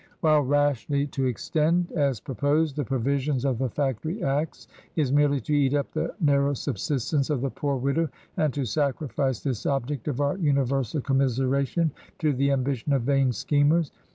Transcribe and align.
While 0.21 0.41
rashly 0.41 1.05
to 1.05 1.27
extend, 1.27 1.91
as 1.91 2.19
proposed, 2.19 2.75
the 2.75 2.83
provisions 2.83 3.45
of 3.45 3.59
the 3.59 3.69
Factory 3.69 4.23
Acts, 4.23 4.67
is 4.95 5.11
merely 5.13 5.39
to 5.41 5.53
eat 5.53 5.75
up 5.75 5.91
the 5.91 6.15
narrow 6.19 6.55
subsistence 6.55 7.29
of 7.29 7.41
the 7.41 7.51
Poor 7.51 7.75
Widow 7.75 8.09
and 8.35 8.51
to 8.55 8.65
sacrifice 8.65 9.41
this 9.41 9.63
object 9.67 10.07
of 10.07 10.19
our 10.19 10.39
universal 10.39 11.01
commiseration 11.01 11.91
to 12.17 12.33
the 12.33 12.49
ambition 12.49 12.93
of 12.93 13.03
vain 13.03 13.31
schemers. 13.31 13.91